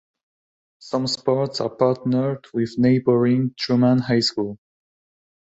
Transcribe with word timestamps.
Some 0.79 1.05
sports 1.05 1.61
are 1.61 1.69
partnered 1.69 2.47
with 2.55 2.79
neighboring 2.79 3.53
Truman 3.55 3.99
High 3.99 4.21
School. 4.21 4.57